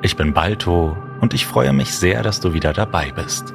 Ich 0.00 0.16
bin 0.16 0.32
Balto 0.32 0.96
und 1.20 1.34
ich 1.34 1.44
freue 1.44 1.72
mich 1.72 1.92
sehr, 1.92 2.22
dass 2.22 2.38
du 2.38 2.52
wieder 2.52 2.72
dabei 2.72 3.10
bist. 3.10 3.52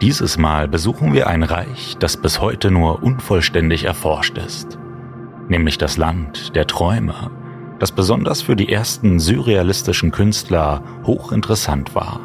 Dieses 0.00 0.38
Mal 0.38 0.66
besuchen 0.66 1.12
wir 1.12 1.26
ein 1.28 1.42
Reich, 1.42 1.96
das 1.98 2.16
bis 2.16 2.40
heute 2.40 2.70
nur 2.70 3.02
unvollständig 3.02 3.84
erforscht 3.84 4.38
ist, 4.38 4.78
nämlich 5.48 5.76
das 5.76 5.98
Land 5.98 6.56
der 6.56 6.66
Träume, 6.66 7.30
das 7.78 7.92
besonders 7.92 8.40
für 8.40 8.56
die 8.56 8.72
ersten 8.72 9.20
surrealistischen 9.20 10.10
Künstler 10.10 10.82
hochinteressant 11.04 11.94
war. 11.94 12.20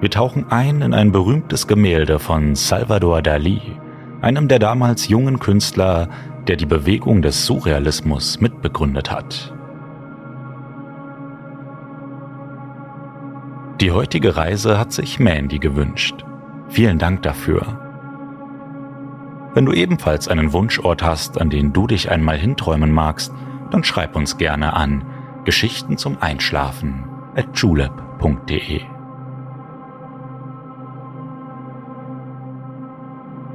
Wir 0.00 0.10
tauchen 0.10 0.50
ein 0.50 0.82
in 0.82 0.92
ein 0.92 1.12
berühmtes 1.12 1.68
Gemälde 1.68 2.18
von 2.18 2.56
Salvador 2.56 3.22
Dali, 3.22 3.78
einem 4.22 4.48
der 4.48 4.58
damals 4.58 5.08
jungen 5.08 5.38
Künstler, 5.38 6.08
der 6.46 6.56
die 6.56 6.66
Bewegung 6.66 7.22
des 7.22 7.46
Surrealismus 7.46 8.40
mitbegründet 8.40 9.10
hat. 9.10 9.54
Die 13.80 13.92
heutige 13.92 14.36
Reise 14.36 14.78
hat 14.78 14.92
sich 14.92 15.18
Mandy 15.18 15.58
gewünscht. 15.58 16.24
Vielen 16.68 16.98
Dank 16.98 17.22
dafür. 17.22 17.80
Wenn 19.54 19.64
du 19.64 19.72
ebenfalls 19.72 20.28
einen 20.28 20.52
Wunschort 20.52 21.02
hast, 21.02 21.40
an 21.40 21.50
den 21.50 21.72
du 21.72 21.86
dich 21.86 22.10
einmal 22.10 22.36
hinträumen 22.36 22.92
magst, 22.92 23.32
dann 23.70 23.82
schreib 23.82 24.16
uns 24.16 24.36
gerne 24.36 24.74
an 24.74 25.04
Geschichten 25.44 25.96
zum 25.96 26.18
Einschlafen 26.20 27.04
at 27.34 27.46
julep.de. 27.58 28.82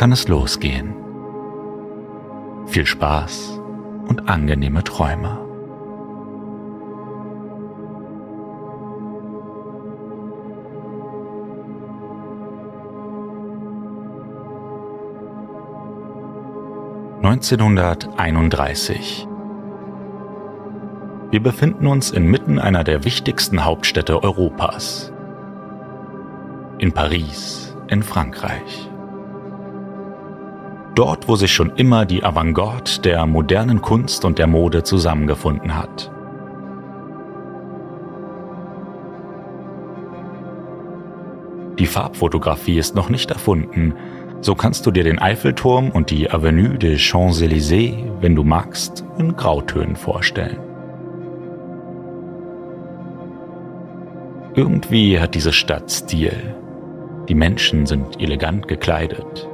kann 0.00 0.12
es 0.12 0.28
losgehen. 0.28 0.94
Viel 2.68 2.86
Spaß 2.86 3.60
und 4.08 4.30
angenehme 4.30 4.82
Träume. 4.82 5.38
(1931) 17.20 19.28
Wir 21.30 21.42
befinden 21.42 21.86
uns 21.86 22.10
inmitten 22.10 22.58
einer 22.58 22.84
der 22.84 23.04
wichtigsten 23.04 23.66
Hauptstädte 23.66 24.22
Europas. 24.22 25.12
In 26.78 26.92
Paris, 26.92 27.76
in 27.88 28.02
Frankreich 28.02 28.89
dort, 31.00 31.28
wo 31.28 31.34
sich 31.34 31.50
schon 31.50 31.72
immer 31.76 32.04
die 32.04 32.22
Avantgarde 32.22 33.00
der 33.02 33.24
modernen 33.24 33.80
Kunst 33.80 34.26
und 34.26 34.38
der 34.38 34.46
Mode 34.46 34.82
zusammengefunden 34.82 35.74
hat. 35.74 36.10
Die 41.78 41.86
Farbfotografie 41.86 42.76
ist 42.76 42.94
noch 42.94 43.08
nicht 43.08 43.30
erfunden, 43.30 43.94
so 44.42 44.54
kannst 44.54 44.84
du 44.84 44.90
dir 44.90 45.02
den 45.02 45.18
Eiffelturm 45.18 45.90
und 45.90 46.10
die 46.10 46.30
Avenue 46.30 46.76
des 46.76 47.00
Champs-Élysées, 47.00 47.94
wenn 48.20 48.36
du 48.36 48.44
magst, 48.44 49.02
in 49.16 49.34
Grautönen 49.36 49.96
vorstellen. 49.96 50.58
Irgendwie 54.54 55.18
hat 55.18 55.34
diese 55.34 55.54
Stadt 55.54 55.90
Stil. 55.90 56.54
Die 57.26 57.34
Menschen 57.34 57.86
sind 57.86 58.20
elegant 58.20 58.68
gekleidet, 58.68 59.49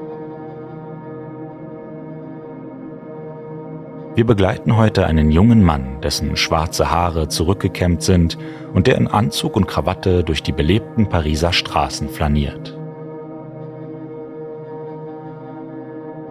Wir 4.17 4.25
begleiten 4.25 4.79
heute 4.79 5.07
einen 5.07 5.31
jungen 5.31 5.63
Mann, 5.63 6.01
dessen 6.01 6.39
schwarze 6.39 6.91
Haare 6.91 7.29
zurückgekämmt 7.29 8.03
sind 8.03 8.39
und 8.73 8.87
der 8.87 8.97
in 8.97 9.09
Anzug 9.09 9.57
und 9.57 9.69
Krawatte 9.69 10.25
durch 10.25 10.43
die 10.43 10.53
belebten 10.53 11.11
Pariser 11.11 11.53
Straßen 11.53 12.09
flaniert. 12.09 12.79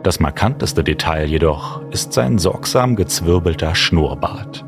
Das 0.01 0.19
markanteste 0.19 0.83
Detail 0.83 1.25
jedoch 1.27 1.83
ist 1.91 2.11
sein 2.13 2.39
sorgsam 2.39 2.95
gezwirbelter 2.95 3.75
Schnurrbart. 3.75 4.65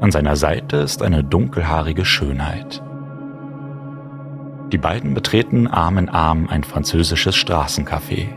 An 0.00 0.12
seiner 0.12 0.36
Seite 0.36 0.76
ist 0.76 1.02
eine 1.02 1.24
dunkelhaarige 1.24 2.04
Schönheit. 2.04 2.80
Die 4.70 4.78
beiden 4.78 5.14
betreten 5.14 5.66
Arm 5.66 5.98
in 5.98 6.08
Arm 6.08 6.46
ein 6.48 6.62
französisches 6.62 7.34
Straßencafé. 7.34 8.28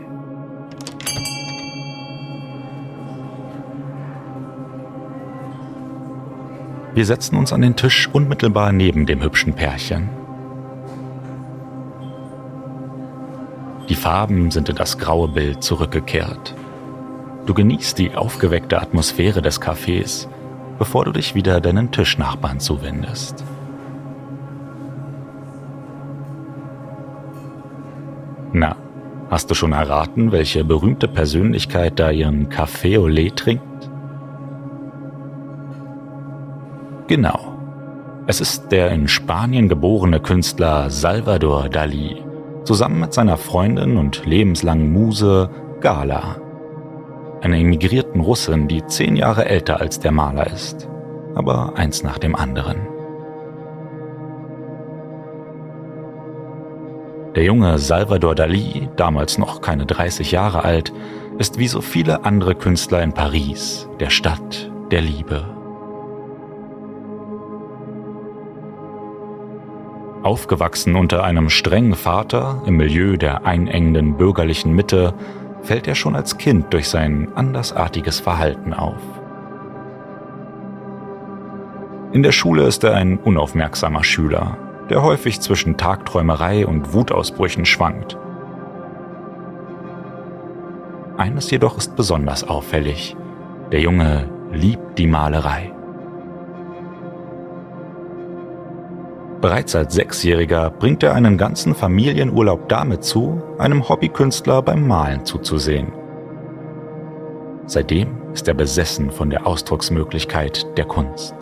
Wir 6.94 7.06
setzen 7.06 7.36
uns 7.36 7.52
an 7.52 7.62
den 7.62 7.74
Tisch 7.74 8.08
unmittelbar 8.12 8.70
neben 8.70 9.06
dem 9.06 9.22
hübschen 9.22 9.54
Pärchen. 9.54 10.10
Die 13.88 13.94
Farben 13.94 14.50
sind 14.50 14.68
in 14.68 14.76
das 14.76 14.98
graue 14.98 15.28
Bild 15.28 15.62
zurückgekehrt. 15.62 16.54
Du 17.46 17.54
genießt 17.54 17.98
die 17.98 18.14
aufgeweckte 18.14 18.80
Atmosphäre 18.80 19.42
des 19.42 19.60
Cafés, 19.60 20.28
bevor 20.78 21.06
du 21.06 21.12
dich 21.12 21.34
wieder 21.34 21.60
deinen 21.60 21.90
Tischnachbarn 21.90 22.60
zuwendest. 22.60 23.42
Hast 29.32 29.50
du 29.50 29.54
schon 29.54 29.72
erraten, 29.72 30.30
welche 30.30 30.62
berühmte 30.62 31.08
Persönlichkeit 31.08 31.98
da 31.98 32.10
ihren 32.10 32.50
Café 32.50 32.98
au 32.98 33.08
lait 33.08 33.34
trinkt? 33.34 33.90
Genau. 37.06 37.38
Es 38.26 38.42
ist 38.42 38.70
der 38.70 38.90
in 38.90 39.08
Spanien 39.08 39.70
geborene 39.70 40.20
Künstler 40.20 40.90
Salvador 40.90 41.70
Dali, 41.70 42.22
zusammen 42.64 43.00
mit 43.00 43.14
seiner 43.14 43.38
Freundin 43.38 43.96
und 43.96 44.26
lebenslangen 44.26 44.92
Muse 44.92 45.48
Gala, 45.80 46.36
einer 47.40 47.56
emigrierten 47.56 48.20
Russin, 48.20 48.68
die 48.68 48.84
zehn 48.84 49.16
Jahre 49.16 49.46
älter 49.46 49.80
als 49.80 49.98
der 49.98 50.12
Maler 50.12 50.46
ist, 50.48 50.90
aber 51.34 51.72
eins 51.76 52.02
nach 52.02 52.18
dem 52.18 52.36
anderen. 52.36 52.91
Der 57.34 57.44
junge 57.44 57.78
Salvador 57.78 58.34
Dali, 58.34 58.88
damals 58.96 59.38
noch 59.38 59.60
keine 59.60 59.86
30 59.86 60.32
Jahre 60.32 60.64
alt, 60.64 60.92
ist 61.38 61.58
wie 61.58 61.68
so 61.68 61.80
viele 61.80 62.24
andere 62.24 62.54
Künstler 62.54 63.02
in 63.02 63.12
Paris, 63.12 63.88
der 64.00 64.10
Stadt 64.10 64.70
der 64.90 65.00
Liebe 65.00 65.44
Aufgewachsen 70.22 70.94
unter 70.94 71.24
einem 71.24 71.50
strengen 71.50 71.96
Vater 71.96 72.62
im 72.64 72.76
Milieu 72.76 73.16
der 73.16 73.44
einengenden 73.44 74.16
bürgerlichen 74.16 74.72
Mitte, 74.72 75.14
fällt 75.62 75.88
er 75.88 75.96
schon 75.96 76.14
als 76.14 76.38
Kind 76.38 76.72
durch 76.72 76.88
sein 76.88 77.28
andersartiges 77.34 78.20
Verhalten 78.20 78.72
auf. 78.72 79.00
In 82.12 82.22
der 82.22 82.32
Schule 82.32 82.66
ist 82.66 82.84
er 82.84 82.94
ein 82.94 83.18
unaufmerksamer 83.18 84.04
Schüler, 84.04 84.56
der 84.92 85.02
häufig 85.02 85.40
zwischen 85.40 85.78
Tagträumerei 85.78 86.66
und 86.66 86.92
Wutausbrüchen 86.92 87.64
schwankt. 87.64 88.18
Eines 91.16 91.50
jedoch 91.50 91.78
ist 91.78 91.96
besonders 91.96 92.46
auffällig. 92.46 93.16
Der 93.70 93.80
Junge 93.80 94.28
liebt 94.52 94.98
die 94.98 95.06
Malerei. 95.06 95.72
Bereits 99.40 99.74
als 99.74 99.94
Sechsjähriger 99.94 100.68
bringt 100.68 101.02
er 101.02 101.14
einen 101.14 101.38
ganzen 101.38 101.74
Familienurlaub 101.74 102.68
damit 102.68 103.02
zu, 103.02 103.42
einem 103.56 103.88
Hobbykünstler 103.88 104.60
beim 104.60 104.86
Malen 104.86 105.24
zuzusehen. 105.24 105.90
Seitdem 107.64 108.08
ist 108.34 108.46
er 108.46 108.52
besessen 108.52 109.10
von 109.10 109.30
der 109.30 109.46
Ausdrucksmöglichkeit 109.46 110.76
der 110.76 110.84
Kunst. 110.84 111.34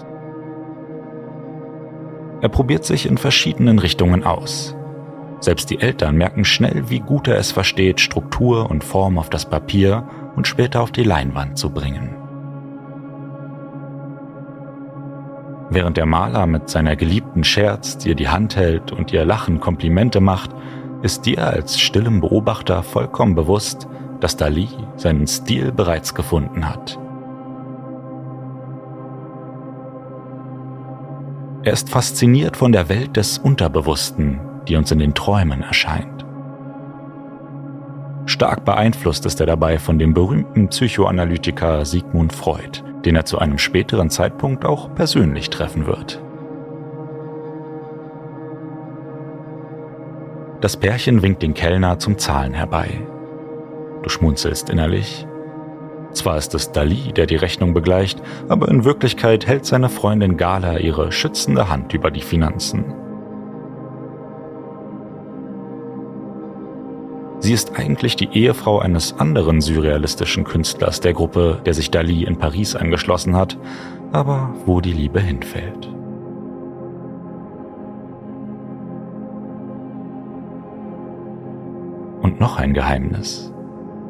Er 2.41 2.49
probiert 2.49 2.85
sich 2.85 3.07
in 3.07 3.19
verschiedenen 3.19 3.79
Richtungen 3.79 4.25
aus. 4.25 4.75
Selbst 5.41 5.71
die 5.71 5.81
Eltern 5.81 6.17
merken 6.17 6.45
schnell, 6.45 6.91
wie 6.91 7.01
gut 7.01 7.29
er 7.29 7.39
es 7.39 7.53
versteht, 7.53 8.01
Struktur 8.01 8.71
und 8.71 8.85
Form 8.85 9.19
auf 9.19 9.31
das 9.31 9.49
Papier 9.49 10.07
und 10.37 10.47
später 10.47 10.83
auf 10.83 10.93
die 10.93 11.03
Leinwand 11.03 11.59
zu 11.59 11.71
bringen. 11.71 12.17
Während 15.71 15.97
der 15.97 16.07
Maler 16.07 16.47
mit 16.47 16.69
seiner 16.69 16.97
Geliebten 16.97 17.45
scherzt, 17.45 18.05
ihr 18.05 18.17
die 18.17 18.29
Hand 18.29 18.57
hält 18.57 18.91
und 18.93 19.13
ihr 19.13 19.25
Lachen 19.25 19.61
Komplimente 19.61 20.21
macht, 20.21 20.51
ist 21.03 21.27
dir 21.27 21.47
als 21.47 21.81
stillem 21.81 22.21
Beobachter 22.21 22.83
vollkommen 22.83 23.35
bewusst, 23.35 23.89
dass 24.21 24.37
Dali 24.37 24.69
seinen 24.97 25.27
Stil 25.27 25.73
bereits 25.73 26.15
gefunden 26.15 26.69
hat. 26.69 26.99
Er 31.63 31.75
ist 31.75 31.91
fasziniert 31.91 32.57
von 32.57 32.73
der 32.73 32.89
Welt 32.89 33.17
des 33.17 33.37
Unterbewussten, 33.37 34.41
die 34.67 34.77
uns 34.77 34.91
in 34.93 34.99
den 34.99 35.15
Träumen 35.15 35.63
erscheint. 35.63 36.25
Stark 38.25 38.65
beeinflusst 38.65 39.27
ist 39.27 39.41
er 39.41 39.47
dabei 39.47 39.79
von 39.79 39.99
dem 39.99 40.15
berühmten 40.15 40.69
Psychoanalytiker 40.69 41.85
Sigmund 41.85 42.33
Freud, 42.33 42.83
den 43.05 43.15
er 43.15 43.27
zu 43.27 43.39
einem 43.39 43.59
späteren 43.59 44.09
Zeitpunkt 44.09 44.65
auch 44.65 44.95
persönlich 44.95 45.51
treffen 45.51 45.87
wird. 45.87 46.23
Das 50.63 50.77
Pärchen 50.79 51.21
winkt 51.23 51.43
den 51.43 51.55
Kellner 51.55 51.99
zum 51.99 52.17
Zahlen 52.17 52.55
herbei. 52.55 53.07
Du 54.03 54.09
schmunzelst 54.09 54.71
innerlich. 54.71 55.27
Zwar 56.13 56.37
ist 56.37 56.55
es 56.55 56.73
Dali, 56.73 57.13
der 57.13 57.27
die 57.27 57.37
Rechnung 57.37 57.73
begleicht, 57.73 58.21
aber 58.49 58.69
in 58.69 58.85
Wirklichkeit 58.85 59.47
hält 59.47 59.65
seine 59.65 59.89
Freundin 59.89 60.37
Gala 60.37 60.79
ihre 60.79 61.13
schützende 61.13 61.69
Hand 61.69 61.95
über 61.95 62.11
die 62.11 62.21
Finanzen. 62.21 62.85
Sie 67.39 67.55
ist 67.55 67.79
eigentlich 67.79 68.17
die 68.17 68.29
Ehefrau 68.33 68.81
eines 68.81 69.19
anderen 69.19 69.63
surrealistischen 69.63 70.45
Künstlers 70.45 71.01
der 71.01 71.15
Gruppe, 71.15 71.61
der 71.65 71.73
sich 71.73 71.91
Dali 71.91 72.25
in 72.25 72.37
Paris 72.37 72.77
angeschlossen 72.77 73.35
hat, 73.35 73.57
aber 74.13 74.53
wo 74.67 74.81
die 74.81 74.93
Liebe 74.93 75.21
hinfällt. 75.21 75.89
Und 82.21 82.41
noch 82.41 82.59
ein 82.59 82.75
Geheimnis. 82.75 83.53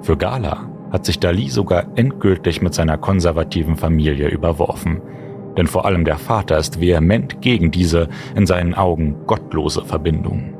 Für 0.02 0.16
Gala 0.16 0.68
hat 0.90 1.04
sich 1.04 1.18
Dali 1.18 1.48
sogar 1.48 1.86
endgültig 1.94 2.62
mit 2.62 2.74
seiner 2.74 2.98
konservativen 2.98 3.76
Familie 3.76 4.28
überworfen, 4.28 5.00
denn 5.56 5.66
vor 5.66 5.84
allem 5.84 6.04
der 6.04 6.18
Vater 6.18 6.58
ist 6.58 6.80
vehement 6.80 7.40
gegen 7.40 7.70
diese 7.70 8.08
in 8.34 8.46
seinen 8.46 8.74
Augen 8.74 9.26
gottlose 9.26 9.84
Verbindung. 9.84 10.54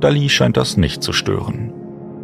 Dali 0.00 0.28
scheint 0.28 0.56
das 0.56 0.76
nicht 0.76 1.02
zu 1.02 1.12
stören. 1.12 1.72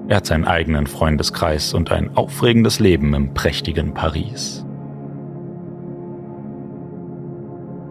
Er 0.08 0.16
hat 0.16 0.26
seinen 0.26 0.46
eigenen 0.46 0.86
Freundeskreis 0.86 1.74
und 1.74 1.92
ein 1.92 2.16
aufregendes 2.16 2.80
Leben 2.80 3.14
im 3.14 3.34
prächtigen 3.34 3.94
Paris. 3.94 4.64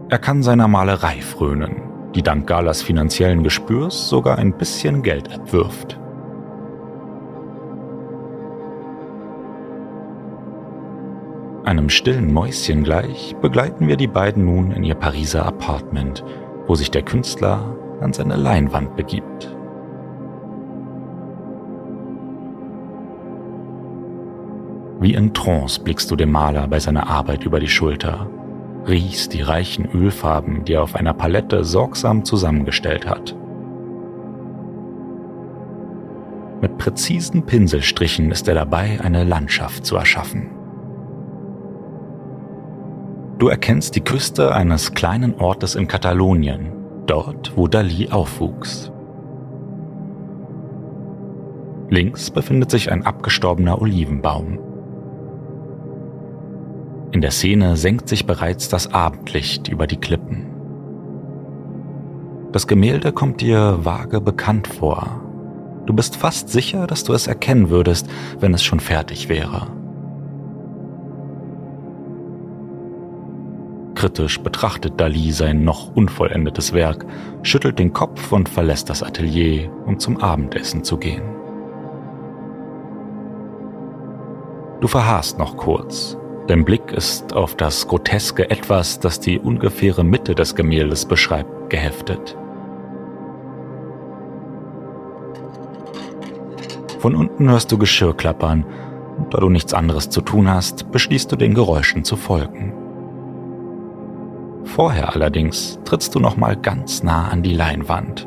Er 0.09 0.19
kann 0.19 0.41
seiner 0.41 0.67
Malerei 0.67 1.21
frönen, 1.21 1.86
die 2.17 2.23
dank 2.23 2.47
Galas 2.47 2.81
finanziellen 2.81 3.43
Gespürs 3.43 4.09
sogar 4.09 4.39
ein 4.39 4.57
bisschen 4.57 5.03
Geld 5.03 5.31
abwirft. 5.31 5.99
Einem 11.63 11.89
stillen 11.89 12.33
Mäuschen 12.33 12.83
gleich 12.83 13.35
begleiten 13.39 13.87
wir 13.87 13.97
die 13.97 14.07
beiden 14.07 14.45
nun 14.45 14.71
in 14.71 14.83
ihr 14.83 14.95
Pariser 14.95 15.45
Apartment, 15.45 16.23
wo 16.65 16.73
sich 16.73 16.89
der 16.89 17.03
Künstler 17.03 17.75
an 18.01 18.13
seine 18.13 18.35
Leinwand 18.35 18.95
begibt. 18.95 19.55
Wie 24.99 25.13
in 25.13 25.35
Trance 25.35 25.79
blickst 25.79 26.09
du 26.09 26.15
dem 26.15 26.31
Maler 26.31 26.67
bei 26.67 26.79
seiner 26.79 27.07
Arbeit 27.07 27.43
über 27.45 27.59
die 27.59 27.67
Schulter, 27.67 28.27
riechst 28.87 29.33
die 29.33 29.41
reichen 29.41 29.89
Ölfarben, 29.91 30.65
die 30.65 30.73
er 30.73 30.83
auf 30.83 30.95
einer 30.95 31.13
Palette 31.13 31.63
sorgsam 31.63 32.23
zusammengestellt 32.23 33.07
hat. 33.07 33.35
Mit 36.61 36.77
präzisen 36.77 37.45
Pinselstrichen 37.45 38.31
ist 38.31 38.47
er 38.47 38.55
dabei, 38.55 38.99
eine 39.01 39.23
Landschaft 39.23 39.85
zu 39.85 39.95
erschaffen. 39.95 40.49
Du 43.37 43.49
erkennst 43.49 43.95
die 43.95 44.01
Küste 44.01 44.55
eines 44.55 44.93
kleinen 44.93 45.35
Ortes 45.35 45.75
in 45.75 45.87
Katalonien, 45.87 46.71
dort, 47.05 47.55
wo 47.55 47.67
Dali 47.67 48.09
aufwuchs. 48.09 48.91
Links 51.89 52.31
befindet 52.31 52.71
sich 52.71 52.91
ein 52.91 53.05
abgestorbener 53.05 53.79
Olivenbaum. 53.79 54.59
In 57.11 57.21
der 57.21 57.31
Szene 57.31 57.77
senkt 57.77 58.09
sich 58.09 58.25
bereits 58.25 58.67
das 58.67 58.93
Abendlicht 58.93 59.69
über 59.69 59.87
die 59.87 59.97
Klippen. 59.97 60.45
Das 62.51 62.67
Gemälde 62.67 63.13
kommt 63.13 63.39
dir 63.39 63.79
vage 63.83 64.19
bekannt 64.19 64.67
vor. 64.67 65.21
Du 65.85 65.93
bist 65.93 66.17
fast 66.17 66.49
sicher, 66.49 66.85
dass 66.85 67.05
du 67.05 67.13
es 67.13 67.27
erkennen 67.27 67.69
würdest, 67.69 68.09
wenn 68.39 68.53
es 68.53 68.63
schon 68.63 68.81
fertig 68.81 69.29
wäre. 69.29 69.67
Kritisch 73.95 74.39
betrachtet 74.41 74.99
Dali 74.99 75.31
sein 75.31 75.63
noch 75.63 75.95
unvollendetes 75.95 76.73
Werk, 76.73 77.05
schüttelt 77.41 77.79
den 77.79 77.93
Kopf 77.93 78.31
und 78.31 78.49
verlässt 78.49 78.89
das 78.89 79.01
Atelier, 79.01 79.71
um 79.85 79.97
zum 79.97 80.17
Abendessen 80.17 80.83
zu 80.83 80.97
gehen. 80.97 81.23
Du 84.81 84.87
verharrst 84.87 85.39
noch 85.39 85.57
kurz, 85.57 86.17
Dein 86.47 86.63
Blick 86.63 86.93
ist 86.93 87.35
auf 87.35 87.55
das 87.55 87.89
groteske 87.89 88.49
Etwas, 88.49 89.01
das 89.01 89.19
die 89.19 89.37
ungefähre 89.37 90.05
Mitte 90.05 90.33
des 90.33 90.55
Gemäldes 90.55 91.05
beschreibt, 91.05 91.69
geheftet. 91.69 92.37
Von 96.99 97.15
unten 97.15 97.49
hörst 97.49 97.69
du 97.71 97.77
Geschirr 97.77 98.15
klappern, 98.15 98.65
da 99.29 99.39
du 99.39 99.49
nichts 99.49 99.73
anderes 99.73 100.09
zu 100.09 100.21
tun 100.21 100.49
hast, 100.49 100.89
beschließt 100.91 101.29
du 101.29 101.35
den 101.35 101.53
Geräuschen 101.53 102.05
zu 102.05 102.15
folgen. 102.15 102.73
Vorher 104.63 105.13
allerdings 105.13 105.79
trittst 105.83 106.15
du 106.15 106.19
noch 106.19 106.37
mal 106.37 106.55
ganz 106.55 107.03
nah 107.03 107.27
an 107.27 107.43
die 107.43 107.53
Leinwand. 107.53 108.25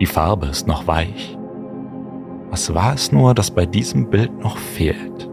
Die 0.00 0.06
Farbe 0.06 0.46
ist 0.46 0.66
noch 0.66 0.86
weich. 0.86 1.36
Was 2.50 2.72
war 2.74 2.94
es 2.94 3.12
nur, 3.12 3.34
das 3.34 3.50
bei 3.50 3.66
diesem 3.66 4.08
Bild 4.08 4.38
noch 4.42 4.56
fehlt? 4.56 5.28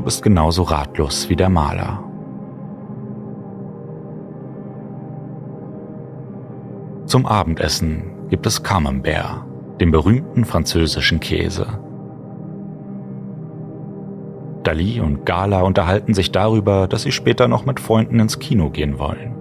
Du 0.00 0.04
bist 0.04 0.22
genauso 0.22 0.62
ratlos 0.62 1.28
wie 1.28 1.36
der 1.36 1.50
Maler. 1.50 2.02
Zum 7.04 7.26
Abendessen 7.26 8.04
gibt 8.30 8.46
es 8.46 8.62
Camembert, 8.62 9.44
den 9.78 9.90
berühmten 9.90 10.46
französischen 10.46 11.20
Käse. 11.20 11.66
Dali 14.62 15.02
und 15.02 15.26
Gala 15.26 15.60
unterhalten 15.60 16.14
sich 16.14 16.32
darüber, 16.32 16.88
dass 16.88 17.02
sie 17.02 17.12
später 17.12 17.46
noch 17.46 17.66
mit 17.66 17.78
Freunden 17.78 18.20
ins 18.20 18.38
Kino 18.38 18.70
gehen 18.70 18.98
wollen. 18.98 19.34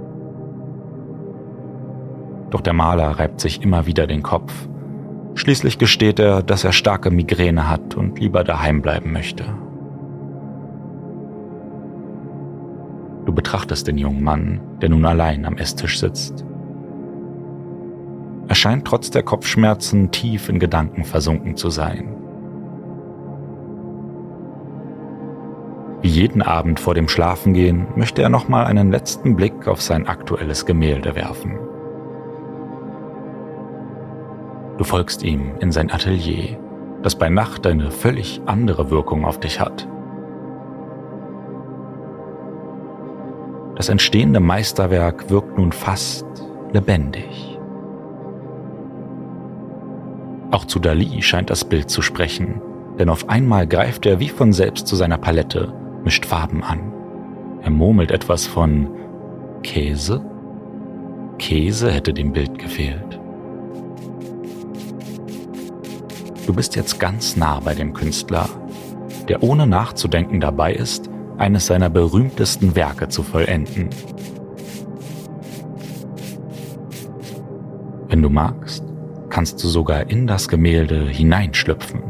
Doch 2.50 2.60
der 2.60 2.74
Maler 2.74 3.12
reibt 3.12 3.40
sich 3.40 3.64
immer 3.64 3.86
wieder 3.86 4.08
den 4.08 4.24
Kopf. 4.24 4.68
Schließlich 5.36 5.78
gesteht 5.78 6.20
er, 6.20 6.44
dass 6.44 6.66
er 6.66 6.74
starke 6.74 7.12
Migräne 7.12 7.70
hat 7.70 7.96
und 7.96 8.20
lieber 8.20 8.44
daheim 8.44 8.82
bleiben 8.82 9.14
möchte. 9.14 9.46
Du 13.30 13.36
betrachtest 13.36 13.86
den 13.86 14.00
jungen 14.00 14.24
Mann, 14.24 14.60
der 14.82 14.90
nun 14.90 15.06
allein 15.06 15.46
am 15.46 15.56
Esstisch 15.58 16.00
sitzt. 16.00 16.44
Er 18.48 18.56
scheint 18.56 18.86
trotz 18.86 19.12
der 19.12 19.22
Kopfschmerzen 19.22 20.10
tief 20.10 20.50
in 20.50 20.58
Gedanken 20.58 21.04
versunken 21.04 21.56
zu 21.56 21.70
sein. 21.70 22.16
Wie 26.02 26.08
jeden 26.08 26.42
Abend 26.42 26.80
vor 26.80 26.96
dem 26.96 27.08
Schlafengehen 27.08 27.86
möchte 27.96 28.24
er 28.24 28.30
nochmal 28.30 28.66
einen 28.66 28.90
letzten 28.90 29.36
Blick 29.36 29.68
auf 29.68 29.80
sein 29.80 30.08
aktuelles 30.08 30.66
Gemälde 30.66 31.14
werfen. 31.14 31.60
Du 34.80 34.84
folgst 34.84 35.22
ihm 35.22 35.52
in 35.60 35.72
sein 35.72 35.92
Atelier, 35.92 36.58
das 37.04 37.16
bei 37.16 37.30
Nacht 37.30 37.68
eine 37.68 37.92
völlig 37.92 38.42
andere 38.48 38.90
Wirkung 38.90 39.24
auf 39.24 39.40
dich 39.40 39.60
hat. 39.60 39.88
Das 43.80 43.88
entstehende 43.88 44.42
Meisterwerk 44.42 45.30
wirkt 45.30 45.58
nun 45.58 45.72
fast 45.72 46.26
lebendig. 46.74 47.58
Auch 50.52 50.66
zu 50.66 50.80
Dali 50.80 51.22
scheint 51.22 51.50
das 51.50 51.64
Bild 51.64 51.90
zu 51.90 52.02
sprechen, 52.02 52.62
denn 53.00 53.08
auf 53.08 53.30
einmal 53.30 53.66
greift 53.66 54.06
er 54.06 54.20
wie 54.20 54.28
von 54.28 54.52
selbst 54.52 54.86
zu 54.86 54.98
seiner 54.98 55.18
Palette, 55.18 55.74
mischt 56.04 56.26
Farben 56.26 56.62
an. 56.62 56.92
Er 57.62 57.70
murmelt 57.70 58.12
etwas 58.12 58.48
von 58.48 58.90
Käse? 59.64 60.26
Käse 61.38 61.90
hätte 61.90 62.14
dem 62.14 62.34
Bild 62.34 62.60
gefehlt. 62.60 63.18
Du 66.46 66.54
bist 66.54 66.76
jetzt 66.76 67.00
ganz 67.00 67.38
nah 67.38 67.62
bei 67.62 67.76
dem 67.76 67.94
Künstler, 67.94 68.50
der 69.30 69.42
ohne 69.42 69.66
nachzudenken 69.68 70.42
dabei 70.42 70.74
ist, 70.74 71.10
eines 71.40 71.66
seiner 71.66 71.90
berühmtesten 71.90 72.76
Werke 72.76 73.08
zu 73.08 73.24
vollenden. 73.24 73.90
Wenn 78.10 78.22
du 78.22 78.30
magst, 78.30 78.84
kannst 79.30 79.64
du 79.64 79.68
sogar 79.68 80.10
in 80.10 80.28
das 80.28 80.48
Gemälde 80.48 81.08
hineinschlüpfen. 81.08 82.02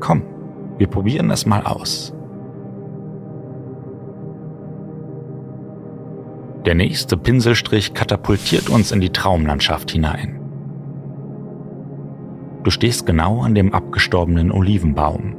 Komm, 0.00 0.22
wir 0.78 0.86
probieren 0.86 1.30
es 1.30 1.44
mal 1.44 1.62
aus. 1.62 2.14
Der 6.64 6.74
nächste 6.74 7.16
Pinselstrich 7.16 7.94
katapultiert 7.94 8.70
uns 8.70 8.92
in 8.92 9.00
die 9.00 9.10
Traumlandschaft 9.10 9.90
hinein. 9.90 10.39
Du 12.62 12.70
stehst 12.70 13.06
genau 13.06 13.40
an 13.40 13.54
dem 13.54 13.72
abgestorbenen 13.72 14.52
Olivenbaum. 14.52 15.36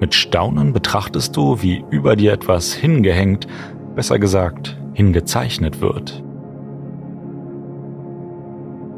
Mit 0.00 0.14
Staunen 0.14 0.72
betrachtest 0.72 1.36
du, 1.36 1.62
wie 1.62 1.84
über 1.90 2.14
dir 2.14 2.32
etwas 2.32 2.72
hingehängt, 2.72 3.46
besser 3.96 4.18
gesagt 4.18 4.78
hingezeichnet 4.92 5.80
wird. 5.80 6.22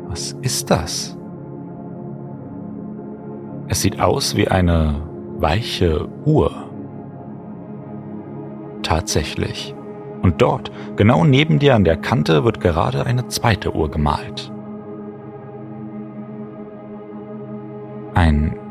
Was 0.09 0.33
ist 0.43 0.71
das? 0.71 1.17
Es 3.69 3.81
sieht 3.81 4.01
aus 4.01 4.37
wie 4.37 4.49
eine 4.49 4.97
weiche 5.39 6.09
Uhr. 6.25 6.51
Tatsächlich. 8.83 9.75
Und 10.23 10.43
dort, 10.43 10.73
genau 10.97 11.25
neben 11.25 11.61
dir 11.61 11.77
an 11.77 11.85
der 11.85 11.97
Kante, 11.97 12.45
wird 12.45 12.61
gerade 12.61 13.07
eine 13.07 13.29
zweite 13.29 13.75
Uhr 13.75 13.91
gemalt. 13.91 14.53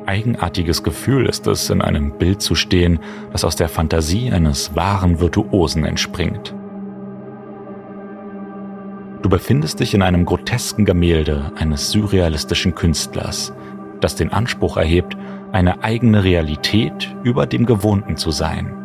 Eigenartiges 0.10 0.82
Gefühl 0.82 1.28
ist 1.28 1.46
es, 1.46 1.70
in 1.70 1.84
einem 1.84 2.18
Bild 2.18 2.42
zu 2.42 2.56
stehen, 2.56 3.00
das 3.32 3.46
aus 3.46 3.56
der 3.56 3.70
Fantasie 3.70 4.32
eines 4.32 4.76
wahren 4.76 5.20
Virtuosen 5.20 5.86
entspringt. 5.86 6.56
Du 9.22 9.30
befindest 9.30 9.80
dich 9.80 9.94
in 9.94 10.02
einem 10.02 10.26
grotesken 10.26 10.86
Gemälde 10.86 11.52
eines 11.56 11.92
surrealistischen 11.92 12.74
Künstlers, 12.74 13.54
das 14.02 14.16
den 14.16 14.34
Anspruch 14.34 14.78
erhebt, 14.78 15.16
eine 15.52 15.84
eigene 15.84 16.24
Realität 16.24 17.16
über 17.24 17.46
dem 17.46 17.68
Gewohnten 17.68 18.18
zu 18.18 18.32
sein. 18.32 18.76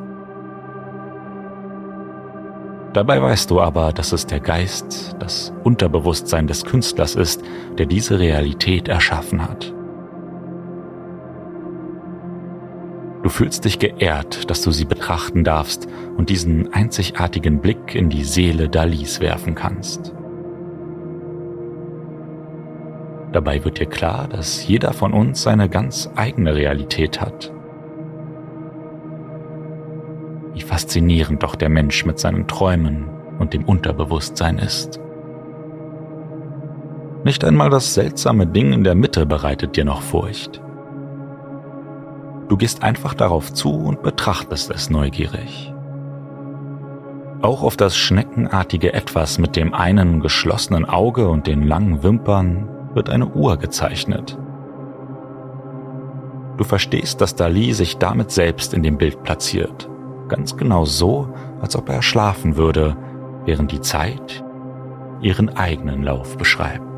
Dabei 2.92 3.22
weißt 3.22 3.50
du 3.50 3.62
aber, 3.62 3.94
dass 3.94 4.12
es 4.12 4.26
der 4.26 4.40
Geist, 4.40 5.16
das 5.20 5.54
Unterbewusstsein 5.64 6.46
des 6.46 6.66
Künstlers 6.66 7.14
ist, 7.14 7.42
der 7.78 7.86
diese 7.86 8.18
Realität 8.18 8.88
erschaffen 8.88 9.42
hat. 9.42 9.72
Du 13.24 13.30
fühlst 13.30 13.64
dich 13.64 13.78
geehrt, 13.78 14.50
dass 14.50 14.60
du 14.60 14.70
sie 14.70 14.84
betrachten 14.84 15.44
darfst 15.44 15.88
und 16.18 16.28
diesen 16.28 16.74
einzigartigen 16.74 17.58
Blick 17.58 17.94
in 17.94 18.10
die 18.10 18.22
Seele 18.22 18.68
Dalis 18.68 19.18
werfen 19.18 19.54
kannst. 19.54 20.14
Dabei 23.32 23.64
wird 23.64 23.80
dir 23.80 23.86
klar, 23.86 24.28
dass 24.28 24.68
jeder 24.68 24.92
von 24.92 25.14
uns 25.14 25.42
seine 25.42 25.70
ganz 25.70 26.10
eigene 26.14 26.54
Realität 26.54 27.22
hat. 27.22 27.50
Wie 30.52 30.60
faszinierend 30.60 31.42
doch 31.42 31.56
der 31.56 31.70
Mensch 31.70 32.04
mit 32.04 32.18
seinen 32.18 32.46
Träumen 32.46 33.08
und 33.38 33.54
dem 33.54 33.64
Unterbewusstsein 33.64 34.58
ist. 34.58 35.00
Nicht 37.24 37.42
einmal 37.42 37.70
das 37.70 37.94
seltsame 37.94 38.46
Ding 38.46 38.74
in 38.74 38.84
der 38.84 38.94
Mitte 38.94 39.24
bereitet 39.24 39.76
dir 39.76 39.86
noch 39.86 40.02
Furcht. 40.02 40.60
Du 42.54 42.58
gehst 42.58 42.84
einfach 42.84 43.14
darauf 43.14 43.52
zu 43.52 43.75
und 43.75 44.04
betrachtest 44.04 44.70
es 44.70 44.88
neugierig. 44.88 45.75
Auch 47.42 47.64
auf 47.64 47.76
das 47.76 47.96
schneckenartige 47.96 48.92
Etwas 48.92 49.40
mit 49.40 49.56
dem 49.56 49.75
einen 49.75 50.20
geschlossenen 50.20 50.84
Auge 50.84 51.28
und 51.28 51.49
den 51.49 51.64
langen 51.64 52.04
Wimpern 52.04 52.68
wird 52.94 53.11
eine 53.11 53.26
Uhr 53.26 53.56
gezeichnet. 53.56 54.38
Du 56.56 56.62
verstehst, 56.62 57.20
dass 57.20 57.34
Dali 57.34 57.73
sich 57.73 57.96
damit 57.96 58.30
selbst 58.30 58.73
in 58.73 58.84
dem 58.84 58.99
Bild 58.99 59.25
platziert, 59.25 59.90
ganz 60.28 60.56
genau 60.56 60.84
so, 60.84 61.34
als 61.61 61.75
ob 61.75 61.88
er 61.88 62.02
schlafen 62.02 62.54
würde, 62.54 62.96
während 63.46 63.73
die 63.73 63.80
Zeit 63.80 64.44
ihren 65.20 65.56
eigenen 65.56 66.04
Lauf 66.04 66.38
beschreibt. 66.38 66.93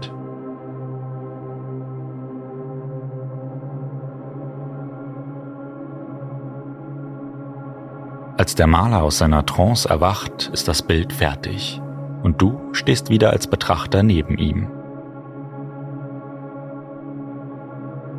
Als 8.38 8.54
der 8.54 8.66
Maler 8.66 9.02
aus 9.02 9.18
seiner 9.18 9.46
Trance 9.46 9.88
erwacht, 9.88 10.50
ist 10.52 10.68
das 10.68 10.82
Bild 10.82 11.12
fertig 11.12 11.80
und 12.22 12.42
du 12.42 12.60
stehst 12.72 13.08
wieder 13.08 13.30
als 13.30 13.46
Betrachter 13.46 14.02
neben 14.02 14.36
ihm. 14.36 14.68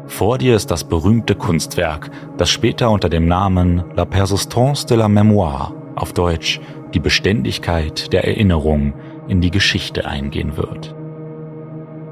Vor 0.07 0.39
dir 0.39 0.55
ist 0.55 0.71
das 0.71 0.85
berühmte 0.85 1.35
Kunstwerk, 1.35 2.09
das 2.37 2.49
später 2.49 2.89
unter 2.89 3.09
dem 3.09 3.27
Namen 3.27 3.83
La 3.95 4.05
Persistance 4.05 4.87
de 4.87 4.97
la 4.97 5.05
Mémoire, 5.05 5.73
auf 5.95 6.13
Deutsch 6.13 6.61
die 6.95 6.99
Beständigkeit 6.99 8.11
der 8.11 8.25
Erinnerung, 8.25 8.93
in 9.27 9.41
die 9.41 9.51
Geschichte 9.51 10.05
eingehen 10.05 10.57
wird. 10.57 10.95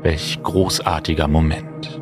Welch 0.03 0.43
großartiger 0.43 1.27
Moment. 1.27 2.01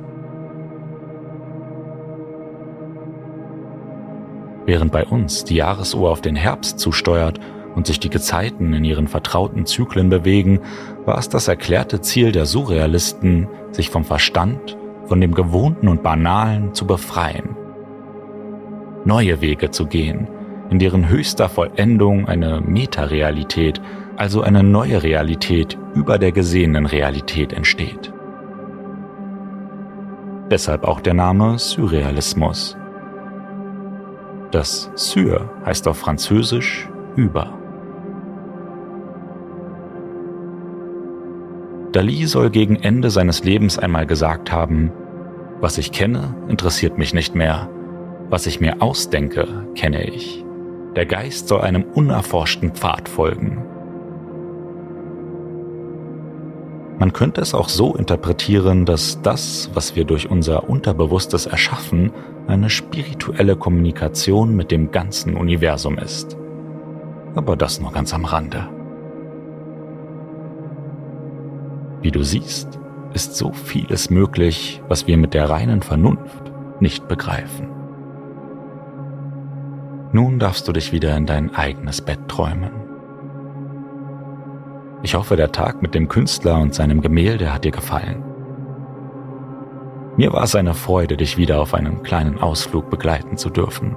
Während 4.66 4.92
bei 4.92 5.06
uns 5.06 5.44
die 5.44 5.56
Jahresuhr 5.56 6.10
auf 6.10 6.22
den 6.22 6.36
Herbst 6.36 6.80
zusteuert 6.80 7.40
und 7.76 7.88
sich 7.88 8.00
die 8.00 8.10
Gezeiten 8.10 8.74
in 8.74 8.84
ihren 8.84 9.08
vertrauten 9.08 9.66
Zyklen 9.66 10.10
bewegen, 10.10 10.62
war 11.06 11.18
es 11.18 11.28
das 11.30 11.48
erklärte 11.48 12.02
Ziel 12.02 12.32
der 12.32 12.46
Surrealisten, 12.46 13.48
sich 13.72 13.90
vom 13.90 14.06
Verstand 14.06 14.78
von 15.06 15.20
dem 15.20 15.34
Gewohnten 15.34 15.88
und 15.88 16.02
Banalen 16.02 16.74
zu 16.74 16.88
befreien. 16.88 17.58
Neue 19.06 19.42
Wege 19.42 19.70
zu 19.70 19.86
gehen, 19.86 20.28
in 20.70 20.80
deren 20.80 21.10
höchster 21.10 21.50
Vollendung 21.50 22.28
eine 22.28 22.62
Metarealität, 22.62 23.82
also 24.16 24.42
eine 24.42 24.64
neue 24.64 25.04
Realität 25.04 25.78
über 25.94 26.18
der 26.18 26.32
gesehenen 26.32 26.86
Realität 26.86 27.52
entsteht. 27.52 28.14
Deshalb 30.50 30.86
auch 30.86 31.02
der 31.02 31.14
Name 31.14 31.58
Surrealismus. 31.58 32.78
Das 34.54 34.92
Sur 34.94 35.50
heißt 35.66 35.88
auf 35.88 35.98
Französisch 35.98 36.88
über. 37.16 37.58
Dali 41.92 42.28
soll 42.28 42.52
gegen 42.52 42.76
Ende 42.76 43.10
seines 43.10 43.44
Lebens 43.44 43.80
einmal 43.80 44.06
gesagt 44.06 44.52
haben, 44.52 44.92
was 45.60 45.80
ich 45.80 45.92
kenne, 45.92 46.36
interessiert 46.50 47.00
mich 47.00 47.16
nicht 47.16 47.34
mehr. 47.34 47.68
Was 48.30 48.46
ich 48.46 48.62
mir 48.62 48.80
ausdenke, 48.80 49.48
kenne 49.74 50.04
ich. 50.04 50.46
Der 50.96 51.08
Geist 51.08 51.48
soll 51.48 51.62
einem 51.62 51.84
unerforschten 51.84 52.74
Pfad 52.74 53.10
folgen. 53.10 53.66
Man 57.00 57.12
könnte 57.12 57.42
es 57.42 57.56
auch 57.56 57.70
so 57.70 57.96
interpretieren, 57.96 58.86
dass 58.86 59.20
das, 59.24 59.72
was 59.74 59.96
wir 59.96 60.06
durch 60.06 60.30
unser 60.30 60.70
Unterbewusstes 60.70 61.48
erschaffen, 61.48 62.12
eine 62.48 62.70
spirituelle 62.70 63.56
Kommunikation 63.56 64.56
mit 64.56 64.72
dem 64.72 64.92
ganzen 64.92 65.36
Universum 65.36 65.98
ist. 65.98 66.38
Aber 67.36 67.56
das 67.56 67.80
nur 67.80 67.92
ganz 67.92 68.14
am 68.14 68.26
Rande. 68.26 68.68
Wie 72.02 72.12
du 72.12 72.24
siehst, 72.24 72.80
ist 73.14 73.36
so 73.36 73.52
vieles 73.54 74.10
möglich, 74.10 74.82
was 74.88 75.08
wir 75.08 75.18
mit 75.18 75.34
der 75.34 75.50
reinen 75.50 75.82
Vernunft 75.82 76.52
nicht 76.80 77.08
begreifen. 77.08 77.70
Nun 80.12 80.38
darfst 80.38 80.68
du 80.68 80.74
dich 80.74 80.92
wieder 80.92 81.16
in 81.16 81.26
dein 81.26 81.56
eigenes 81.56 82.02
Bett 82.02 82.20
träumen. 82.28 82.72
Ich 85.02 85.16
hoffe, 85.16 85.36
der 85.36 85.52
Tag 85.52 85.82
mit 85.82 85.96
dem 85.96 86.08
Künstler 86.08 86.60
und 86.60 86.74
seinem 86.74 87.02
Gemälde 87.02 87.54
hat 87.54 87.66
dir 87.66 87.72
gefallen. 87.72 88.24
Mir 90.16 90.32
war 90.32 90.44
es 90.44 90.56
eine 90.56 90.76
Freude, 90.76 91.18
dich 91.18 91.38
wieder 91.38 91.60
auf 91.60 91.74
einen 91.74 92.04
kleinen 92.04 92.40
Ausflug 92.40 92.90
begleiten 92.90 93.36
zu 93.36 93.50
dürfen. 93.50 93.96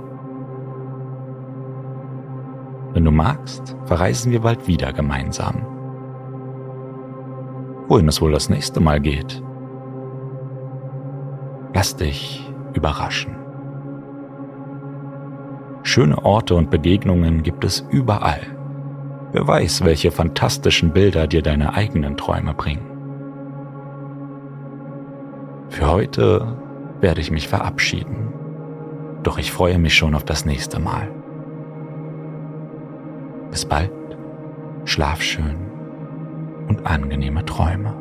Wenn 2.94 3.04
du 3.04 3.10
magst, 3.10 3.76
verreisen 3.84 4.32
wir 4.32 4.40
bald 4.40 4.66
wieder 4.66 4.94
gemeinsam. 4.94 5.66
Wohin 7.88 8.08
es 8.08 8.22
wohl 8.22 8.32
das 8.32 8.48
nächste 8.48 8.80
Mal 8.80 9.00
geht? 9.00 9.42
Lass 11.74 11.94
dich 11.94 12.50
überraschen. 12.72 13.36
Schöne 15.82 16.24
Orte 16.24 16.54
und 16.54 16.70
Begegnungen 16.70 17.42
gibt 17.42 17.64
es 17.64 17.86
überall. 17.90 18.40
Wer 19.32 19.46
weiß, 19.46 19.84
welche 19.84 20.10
fantastischen 20.10 20.92
Bilder 20.92 21.26
dir 21.26 21.42
deine 21.42 21.74
eigenen 21.74 22.16
Träume 22.16 22.54
bringen. 22.54 22.95
Für 25.76 25.90
heute 25.90 26.56
werde 27.02 27.20
ich 27.20 27.30
mich 27.30 27.48
verabschieden, 27.48 28.32
doch 29.22 29.36
ich 29.36 29.52
freue 29.52 29.78
mich 29.78 29.94
schon 29.94 30.14
auf 30.14 30.24
das 30.24 30.46
nächste 30.46 30.80
Mal. 30.80 31.10
Bis 33.50 33.66
bald, 33.66 33.92
schlaf 34.86 35.20
schön 35.20 35.70
und 36.66 36.86
angenehme 36.86 37.44
Träume. 37.44 37.92